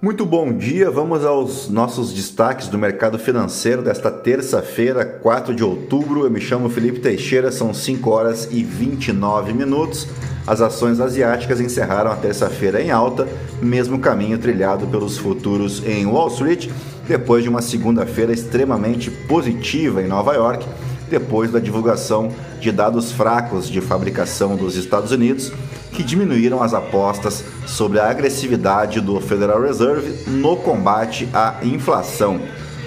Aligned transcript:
Muito 0.00 0.24
bom 0.24 0.52
dia, 0.56 0.92
vamos 0.92 1.24
aos 1.24 1.68
nossos 1.68 2.12
destaques 2.12 2.68
do 2.68 2.78
mercado 2.78 3.18
financeiro 3.18 3.82
desta 3.82 4.12
terça-feira, 4.12 5.04
4 5.04 5.52
de 5.52 5.64
outubro. 5.64 6.24
Eu 6.24 6.30
me 6.30 6.40
chamo 6.40 6.70
Felipe 6.70 7.00
Teixeira, 7.00 7.50
são 7.50 7.74
5 7.74 8.08
horas 8.08 8.48
e 8.52 8.62
29 8.62 9.52
minutos. 9.52 10.06
As 10.46 10.60
ações 10.60 11.00
asiáticas 11.00 11.60
encerraram 11.60 12.12
a 12.12 12.16
terça-feira 12.16 12.80
em 12.80 12.92
alta, 12.92 13.26
mesmo 13.60 13.98
caminho 13.98 14.38
trilhado 14.38 14.86
pelos 14.86 15.18
futuros 15.18 15.84
em 15.84 16.06
Wall 16.06 16.28
Street, 16.28 16.70
depois 17.08 17.42
de 17.42 17.48
uma 17.48 17.60
segunda-feira 17.60 18.32
extremamente 18.32 19.10
positiva 19.10 20.00
em 20.00 20.06
Nova 20.06 20.32
York, 20.32 20.64
depois 21.08 21.50
da 21.50 21.58
divulgação 21.58 22.30
de 22.60 22.70
dados 22.70 23.12
fracos 23.12 23.68
de 23.68 23.80
fabricação 23.80 24.56
dos 24.56 24.76
Estados 24.76 25.10
Unidos 25.10 25.52
que 25.92 26.02
diminuíram 26.02 26.62
as 26.62 26.74
apostas 26.74 27.42
sobre 27.66 27.98
a 27.98 28.08
agressividade 28.08 29.00
do 29.00 29.20
Federal 29.20 29.60
Reserve 29.60 30.30
no 30.30 30.56
combate 30.56 31.28
à 31.32 31.56
inflação. 31.62 32.40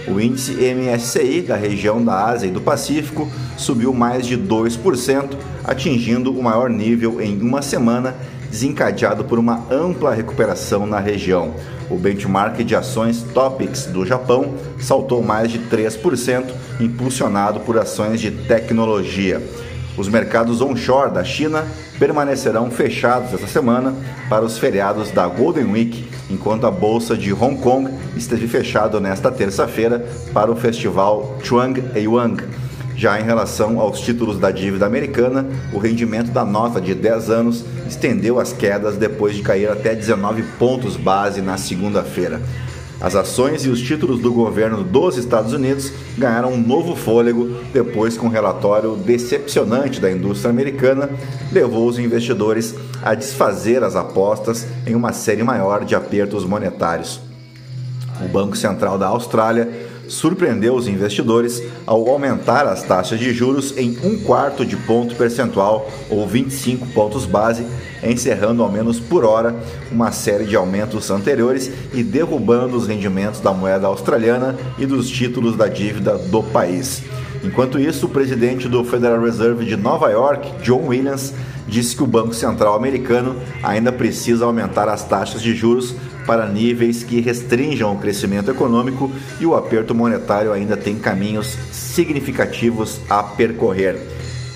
O 0.08 0.20
índice 0.20 0.54
MSCI 0.54 1.42
da 1.42 1.56
região 1.56 2.04
da 2.04 2.26
Ásia 2.26 2.48
e 2.48 2.52
do 2.52 2.62
Pacífico 2.62 3.30
subiu 3.58 3.94
mais 3.94 4.26
de 4.26 4.38
2%, 4.38 5.36
atingindo 5.64 6.32
o 6.32 6.42
maior 6.42 6.70
nível 6.70 7.22
em 7.22 7.40
uma 7.42 7.62
semana, 7.62 8.16
desencadeado 8.52 9.24
por 9.24 9.40
uma 9.40 9.66
ampla 9.72 10.14
recuperação 10.14 10.86
na 10.86 11.00
região. 11.00 11.56
O 11.90 11.98
benchmark 11.98 12.58
de 12.64 12.76
ações 12.76 13.24
Topics 13.34 13.86
do 13.86 14.06
Japão 14.06 14.54
saltou 14.78 15.24
mais 15.24 15.50
de 15.50 15.60
3%, 15.60 16.52
impulsionado 16.80 17.62
por 17.62 17.78
ações 17.78 18.20
de 18.20 18.30
tecnologia. 18.30 19.42
Os 19.98 20.08
mercados 20.08 20.62
onshore 20.62 21.12
da 21.12 21.24
China 21.24 21.66
permanecerão 21.98 22.70
fechados 22.70 23.34
esta 23.34 23.48
semana 23.48 23.94
para 24.30 24.44
os 24.44 24.58
feriados 24.58 25.12
da 25.12 25.28
Golden 25.28 25.72
Week, 25.72 26.10
enquanto 26.30 26.66
a 26.66 26.72
bolsa 26.72 27.16
de 27.16 27.34
Hong 27.34 27.58
Kong 27.58 27.90
esteve 28.16 28.48
fechada 28.48 29.00
nesta 29.00 29.32
terça-feira 29.32 30.06
para 30.34 30.52
o 30.52 30.56
festival 30.56 31.38
Chuang 31.44 31.84
Yuan. 31.98 32.36
Já 33.02 33.20
em 33.20 33.24
relação 33.24 33.80
aos 33.80 34.00
títulos 34.00 34.38
da 34.38 34.52
dívida 34.52 34.86
americana, 34.86 35.48
o 35.74 35.80
rendimento 35.80 36.30
da 36.30 36.46
nota 36.46 36.80
de 36.80 36.94
10 36.94 37.32
anos 37.32 37.66
estendeu 37.88 38.40
as 38.40 38.54
quedas 38.54 38.96
depois 38.96 39.36
de 39.36 39.42
cair 39.42 39.72
até 39.72 39.96
19 39.96 40.44
pontos 40.60 40.98
base 40.98 41.42
na 41.42 41.58
segunda-feira. 41.58 42.40
As 43.02 43.16
ações 43.16 43.66
e 43.66 43.70
os 43.70 43.82
títulos 43.82 44.20
do 44.20 44.32
governo 44.32 44.84
dos 44.84 45.18
Estados 45.18 45.52
Unidos 45.52 45.92
ganharam 46.16 46.54
um 46.54 46.62
novo 46.62 46.96
fôlego 46.96 47.50
depois 47.74 48.16
que 48.16 48.24
um 48.24 48.30
relatório 48.30 48.96
decepcionante 48.96 50.00
da 50.00 50.12
indústria 50.12 50.52
americana 50.52 51.10
levou 51.52 51.88
os 51.88 51.98
investidores 51.98 52.76
a 53.02 53.16
desfazer 53.16 53.84
as 53.84 53.96
apostas 53.96 54.68
em 54.86 54.94
uma 54.94 55.12
série 55.12 55.42
maior 55.42 55.84
de 55.86 55.96
apertos 55.96 56.46
monetários. 56.46 57.20
O 58.24 58.28
Banco 58.28 58.56
Central 58.56 59.00
da 59.00 59.08
Austrália 59.08 59.90
surpreendeu 60.12 60.76
os 60.76 60.88
investidores 60.88 61.64
ao 61.86 62.08
aumentar 62.10 62.68
as 62.68 62.84
taxas 62.84 63.18
de 63.18 63.34
juros 63.34 63.76
em 63.78 63.98
um 64.04 64.20
quarto 64.20 64.66
de 64.66 64.76
ponto 64.76 65.16
percentual 65.16 65.90
ou 66.10 66.28
25 66.28 66.88
pontos 66.88 67.26
base, 67.26 67.66
encerrando 68.04 68.62
ao 68.62 68.70
menos 68.70 69.00
por 69.00 69.24
hora 69.24 69.56
uma 69.90 70.12
série 70.12 70.44
de 70.44 70.56
aumentos 70.56 71.10
anteriores 71.10 71.72
e 71.94 72.04
derrubando 72.04 72.76
os 72.76 72.88
rendimentos 72.88 73.40
da 73.40 73.54
moeda 73.54 73.88
australiana 73.88 74.58
e 74.78 74.86
dos 74.86 75.10
títulos 75.10 75.56
da 75.56 75.68
dívida 75.68 76.18
do 76.18 76.44
país. 76.44 77.04
Enquanto 77.44 77.80
isso, 77.80 78.06
o 78.06 78.10
presidente 78.10 78.68
do 78.68 78.84
Federal 78.84 79.22
Reserve 79.22 79.66
de 79.66 79.76
Nova 79.76 80.10
York, 80.10 80.52
John 80.62 80.88
Williams, 80.88 81.34
disse 81.68 81.96
que 81.96 82.04
o 82.04 82.08
Banco 82.08 82.34
Central 82.34 82.76
americano 82.76 83.36
ainda 83.64 83.92
precisa 83.92 84.46
aumentar 84.46 84.90
as 84.90 85.04
taxas 85.06 85.42
de 85.42 85.56
juros 85.56 85.96
para 86.32 86.48
níveis 86.48 87.04
que 87.04 87.20
restringam 87.20 87.92
o 87.92 87.98
crescimento 87.98 88.50
econômico 88.50 89.12
e 89.38 89.46
o 89.46 89.54
aperto 89.54 89.94
monetário 89.94 90.54
ainda 90.54 90.78
tem 90.78 90.96
caminhos 90.96 91.58
significativos 91.74 93.02
a 93.10 93.22
percorrer. 93.22 94.00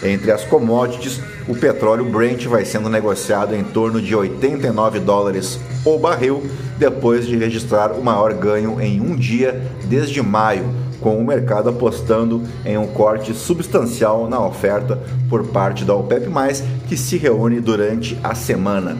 Entre 0.02 0.31
as 0.31 0.46
commodities, 0.46 1.19
o 1.50 1.53
petróleo 1.53 2.06
Brent 2.06 2.46
vai 2.46 2.64
sendo 2.64 2.88
negociado 2.88 3.53
em 3.53 3.62
torno 3.62 4.02
de 4.02 4.16
89 4.16 5.02
dólares 5.02 5.59
o 5.84 6.00
barril, 6.00 6.46
depois 6.78 7.28
de 7.28 7.35
registrar 7.35 7.91
o 7.91 8.02
maior 8.02 8.34
ganho 8.34 8.80
em 8.80 9.02
um 9.02 9.14
dia 9.14 9.62
desde 9.84 10.22
maio, 10.22 10.74
com 11.02 11.18
o 11.18 11.28
mercado 11.28 11.68
apostando 11.68 12.41
em 12.66 12.78
um 12.78 12.88
corte 12.88 13.34
substancial 13.34 14.30
na 14.30 14.40
oferta 14.40 14.97
por 15.30 15.47
parte 15.47 15.84
da 15.84 15.94
OPEP+, 15.94 16.30
que 16.88 16.96
se 16.96 17.18
reúne 17.18 17.59
durante 17.59 18.18
a 18.24 18.34
semana 18.34 18.96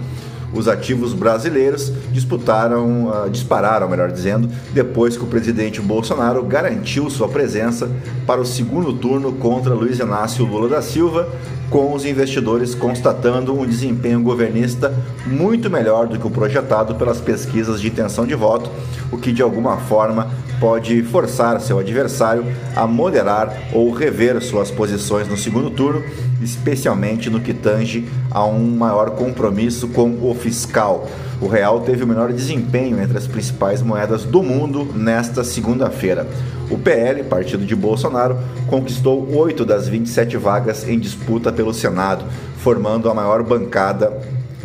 os 0.56 0.68
ativos 0.68 1.14
brasileiros 1.14 1.92
disputaram, 2.12 3.10
uh, 3.10 3.30
dispararam, 3.30 3.90
melhor 3.90 4.12
dizendo, 4.12 4.50
depois 4.74 5.18
que 5.18 5.24
o 5.24 5.28
presidente 5.28 5.82
Bolsonaro 5.82 6.44
garantiu 6.44 7.10
sua 7.10 7.28
presença 7.28 7.90
para 8.26 8.42
o 8.42 8.46
segundo 8.46 8.94
turno 8.94 9.34
contra 9.34 9.74
Luiz 9.74 10.00
Inácio 10.00 10.46
Lula 10.46 10.70
da 10.70 10.82
Silva, 10.82 11.28
com 11.70 11.94
os 11.94 12.06
investidores 12.06 12.74
constatando 12.74 13.54
um 13.54 13.66
desempenho 13.66 14.22
governista 14.22 14.94
muito 15.26 15.70
melhor 15.70 16.08
do 16.08 16.18
que 16.18 16.28
o 16.28 16.30
projetado 16.30 16.96
pelas 16.96 17.20
pesquisas 17.20 17.82
de 17.82 17.88
intenção 17.88 18.26
de 18.26 18.36
voto, 18.36 18.70
o 19.12 19.18
que 19.18 19.32
de 19.32 19.42
alguma 19.42 19.78
forma 19.78 20.30
pode 20.60 21.04
forçar 21.04 21.60
seu 21.60 21.80
adversário 21.80 22.46
a 22.76 22.88
moderar 22.88 23.54
ou 23.74 23.92
rever 23.92 24.42
suas 24.42 24.72
posições 24.72 25.28
no 25.28 25.36
segundo 25.36 25.70
turno, 25.70 26.04
especialmente 26.46 27.30
no 27.30 27.42
que 27.42 27.54
tange 27.54 28.08
a 28.32 28.46
um 28.46 28.78
maior 28.78 29.12
compromisso 29.12 29.88
com 29.90 30.18
o 30.22 30.34
fiscal. 30.34 31.10
O 31.42 31.48
real 31.48 31.82
teve 31.82 32.04
o 32.04 32.08
menor 32.08 32.32
desempenho 32.32 33.02
entre 33.02 33.18
as 33.18 33.28
principais 33.28 33.82
moedas 33.82 34.24
do 34.24 34.42
mundo 34.42 34.86
nesta 34.96 35.44
segunda-feira. 35.44 36.26
O 36.70 36.78
PL, 36.78 37.24
partido 37.24 37.66
de 37.66 37.76
Bolsonaro, 37.76 38.38
conquistou 38.68 39.30
oito 39.36 39.66
das 39.66 39.88
27 39.88 40.38
vagas 40.38 40.88
em 40.88 40.98
disputa 40.98 41.52
pelo 41.52 41.74
Senado, 41.74 42.26
formando 42.58 43.10
a 43.10 43.14
maior 43.14 43.44
bancada 43.44 44.14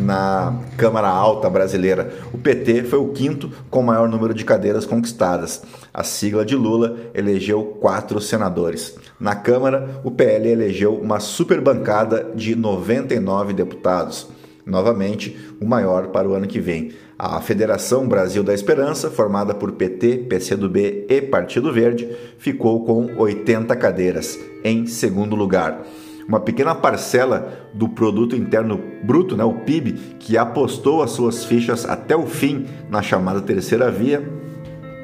na 0.01 0.59
Câmara 0.77 1.07
Alta 1.07 1.49
brasileira. 1.49 2.13
O 2.33 2.37
PT 2.37 2.83
foi 2.83 2.99
o 2.99 3.09
quinto 3.09 3.51
com 3.69 3.79
o 3.79 3.83
maior 3.83 4.09
número 4.09 4.33
de 4.33 4.43
cadeiras 4.43 4.85
conquistadas. 4.85 5.61
A 5.93 6.03
sigla 6.03 6.43
de 6.43 6.55
Lula 6.55 6.97
elegeu 7.13 7.63
quatro 7.79 8.19
senadores. 8.19 8.95
Na 9.19 9.35
Câmara, 9.35 10.01
o 10.03 10.11
PL 10.11 10.49
elegeu 10.49 10.95
uma 10.95 11.19
super 11.19 11.61
bancada 11.61 12.31
de 12.35 12.55
99 12.55 13.53
deputados 13.53 14.27
novamente 14.65 15.37
o 15.59 15.65
maior 15.65 16.07
para 16.07 16.27
o 16.27 16.33
ano 16.33 16.47
que 16.47 16.59
vem. 16.59 16.91
A 17.17 17.39
Federação 17.41 18.07
Brasil 18.07 18.43
da 18.43 18.53
Esperança, 18.53 19.09
formada 19.09 19.53
por 19.53 19.73
PT, 19.73 20.25
PCdoB 20.29 21.05
e 21.07 21.21
Partido 21.21 21.71
Verde, 21.71 22.09
ficou 22.37 22.83
com 22.85 23.15
80 23.17 23.75
cadeiras, 23.75 24.39
em 24.63 24.87
segundo 24.87 25.35
lugar. 25.35 25.85
Uma 26.31 26.39
pequena 26.39 26.73
parcela 26.73 27.67
do 27.73 27.89
produto 27.89 28.37
interno 28.37 28.79
bruto, 29.03 29.35
né, 29.35 29.43
o 29.43 29.51
PIB, 29.51 30.15
que 30.17 30.37
apostou 30.37 31.03
as 31.03 31.11
suas 31.11 31.43
fichas 31.43 31.83
até 31.83 32.15
o 32.15 32.25
fim 32.25 32.67
na 32.89 33.01
chamada 33.01 33.41
terceira 33.41 33.91
via, 33.91 34.23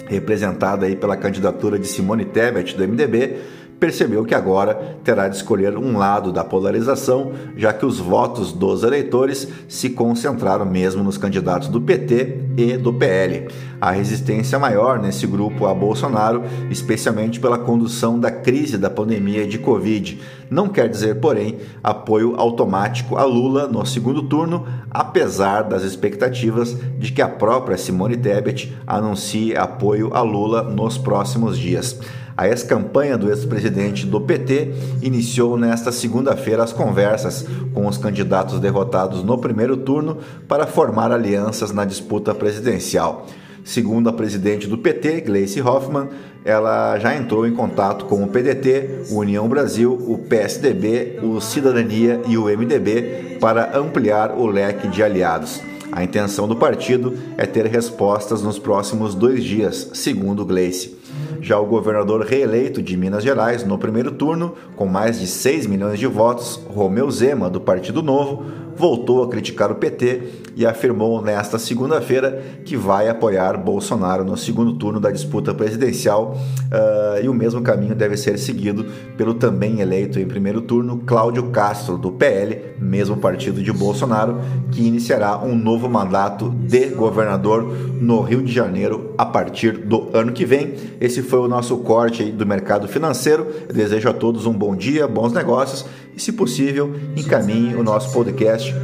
representada 0.08 0.86
aí 0.86 0.96
pela 0.96 1.18
candidatura 1.18 1.78
de 1.78 1.86
Simone 1.86 2.24
Tebet 2.24 2.78
do 2.78 2.88
MDB, 2.88 3.40
percebeu 3.80 4.26
que 4.26 4.34
agora 4.34 4.98
terá 5.04 5.28
de 5.28 5.36
escolher 5.36 5.78
um 5.78 5.98
lado 5.98 6.32
da 6.32 6.44
polarização, 6.44 7.32
já 7.56 7.72
que 7.72 7.86
os 7.86 8.00
votos 8.00 8.52
dos 8.52 8.84
eleitores 8.84 9.48
se 9.68 9.90
concentraram 9.90 10.66
mesmo 10.66 11.04
nos 11.04 11.18
candidatos 11.18 11.68
do 11.68 11.80
PT 11.80 12.40
e 12.58 12.78
do 12.78 12.92
PL. 12.94 13.48
A 13.80 13.92
resistência 13.92 14.58
maior 14.58 15.00
nesse 15.00 15.28
grupo 15.28 15.68
a 15.68 15.74
Bolsonaro, 15.74 16.44
especialmente 16.72 17.40
pela 17.40 17.60
condução 17.60 18.20
da 18.20 18.32
crise 18.32 18.78
da 18.78 18.90
pandemia 18.90 19.46
de 19.46 19.60
Covid. 19.60 20.20
Não 20.50 20.68
quer 20.68 20.90
dizer, 20.90 21.20
porém, 21.20 21.58
apoio 21.84 22.36
automático 22.38 23.18
a 23.18 23.24
Lula 23.24 23.68
no 23.68 23.86
segundo 23.86 24.24
turno, 24.24 24.66
apesar 24.90 25.62
das 25.62 25.84
expectativas 25.84 26.76
de 26.98 27.12
que 27.12 27.22
a 27.22 27.30
própria 27.30 27.78
Simone 27.78 28.18
Tebet 28.18 28.76
anuncie 28.88 29.56
apoio 29.56 30.10
a 30.14 30.22
Lula 30.22 30.64
nos 30.64 30.98
próximos 30.98 31.58
dias. 31.58 32.00
A 32.38 32.48
ex-campanha 32.48 33.18
do 33.18 33.30
ex-presidente 33.30 34.06
do 34.06 34.22
PT 34.22 34.72
iniciou 35.02 35.58
nesta 35.58 35.92
segunda-feira 35.92 36.64
as 36.64 36.72
conversas 36.72 37.44
com 37.74 37.88
os 37.88 37.98
candidatos 37.98 38.60
derrotados 38.60 39.24
no 39.24 39.40
primeiro 39.40 39.76
turno 39.76 40.20
para 40.48 40.68
formar 40.68 41.12
alianças 41.12 41.72
na 41.72 41.84
disputa 41.84 42.36
presidencial. 42.36 43.26
Segundo 43.66 44.08
a 44.08 44.14
presidente 44.14 44.68
do 44.68 44.78
PT, 44.78 45.22
Gleice 45.22 45.60
Hoffmann, 45.62 46.10
ela 46.46 47.00
já 47.00 47.16
entrou 47.16 47.48
em 47.48 47.56
contato 47.56 48.06
com 48.06 48.24
o 48.24 48.28
PDT, 48.28 49.08
o 49.10 49.16
União 49.16 49.50
Brasil, 49.50 49.92
o 49.94 50.20
PSDB, 50.20 51.20
o 51.24 51.42
Cidadania 51.42 52.22
e 52.28 52.38
o 52.38 52.46
MDB 52.46 53.40
para 53.42 53.76
ampliar 53.76 54.38
o 54.38 54.46
leque 54.46 54.88
de 54.88 55.02
aliados. 55.02 55.60
A 55.92 56.04
intenção 56.04 56.48
do 56.48 56.56
partido 56.56 57.18
é 57.36 57.48
ter 57.48 57.66
respostas 57.66 58.44
nos 58.44 58.60
próximos 58.60 59.16
dois 59.16 59.44
dias, 59.44 59.90
segundo 59.94 60.46
Gleice. 60.46 61.07
Já 61.42 61.60
o 61.60 61.66
governador 61.66 62.22
reeleito 62.22 62.82
de 62.82 62.98
Minas 62.98 63.24
Gerais 63.24 63.64
no 63.64 63.78
primeiro 63.78 64.12
turno, 64.12 64.54
com 64.76 64.86
mais 64.86 65.20
de 65.20 65.28
6 65.28 65.68
milhões 65.68 66.00
de 66.00 66.08
votos, 66.08 66.60
Romeu 66.68 67.10
Zema, 67.12 67.50
do 67.50 67.62
Partido 67.62 68.02
Novo, 68.02 68.46
voltou 68.78 69.24
a 69.24 69.30
criticar 69.30 69.72
o 69.72 69.76
PT 69.76 70.22
e 70.56 70.66
afirmou 70.66 71.22
nesta 71.22 71.58
segunda-feira 71.58 72.42
que 72.64 72.78
vai 72.78 73.10
apoiar 73.10 73.58
Bolsonaro 73.58 74.24
no 74.24 74.38
segundo 74.38 74.74
turno 74.74 75.00
da 75.00 75.12
disputa 75.12 75.54
presidencial 75.54 76.38
uh, 76.38 77.24
e 77.24 77.28
o 77.28 77.34
mesmo 77.34 77.62
caminho 77.62 77.96
deve 77.96 78.16
ser 78.18 78.38
seguido 78.38 78.86
pelo 79.18 79.34
também 79.34 79.82
eleito 79.82 80.20
em 80.20 80.28
primeiro 80.28 80.62
turno 80.62 81.02
Cláudio 81.06 81.50
Castro, 81.50 81.98
do 81.98 82.12
PL, 82.12 82.76
mesmo 82.80 83.18
partido 83.18 83.62
de 83.62 83.72
Bolsonaro, 83.72 84.40
que 84.72 84.86
iniciará 84.86 85.38
um 85.38 85.56
novo 85.56 85.90
mandato 85.90 86.50
de 86.50 86.88
governador 86.88 87.64
no 88.00 88.22
Rio 88.22 88.44
de 88.44 88.52
Janeiro 88.52 89.14
a 89.18 89.26
partir 89.26 89.72
do 89.78 90.10
ano 90.14 90.32
que 90.32 90.46
vem. 90.46 90.76
Esse 91.02 91.22
foi 91.22 91.40
o 91.40 91.48
nosso 91.48 91.78
corte 91.78 92.26
do 92.26 92.46
mercado 92.46 92.88
financeiro. 92.88 93.48
Eu 93.68 93.74
desejo 93.74 94.10
a 94.10 94.14
todos 94.14 94.46
um 94.46 94.54
bom 94.54 94.76
dia, 94.76 95.08
bons 95.08 95.34
negócios 95.34 95.86
e, 96.16 96.22
se 96.22 96.32
possível, 96.34 96.96
encaminhe 97.16 97.76
o 97.76 97.84
nosso 97.84 98.12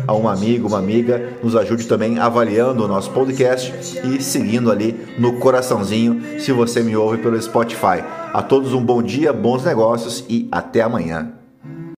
a 0.08 0.14
um 0.14 0.28
amigo, 0.28 0.68
uma 0.68 0.80
amiga. 0.80 1.38
Nos 1.44 1.56
ajude 1.56 1.88
também 1.88 2.20
avaliando 2.20 2.84
o 2.84 2.88
nosso 2.88 3.12
podcast 3.12 3.74
e 4.04 4.22
seguindo 4.22 4.72
ali 4.72 4.96
no 5.18 5.34
coraçãozinho 5.40 6.40
se 6.40 6.52
você 6.52 6.82
me 6.82 6.96
ouve 6.96 7.18
pelo 7.18 7.42
Spotify. 7.42 8.04
A 8.34 8.42
todos 8.42 8.74
um 8.74 8.84
bom 8.84 9.02
dia, 9.02 9.32
bons 9.32 9.64
negócios 9.64 10.24
e 10.28 10.48
até 10.52 10.82
amanhã. 10.82 11.43